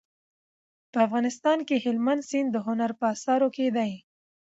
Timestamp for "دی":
3.77-3.91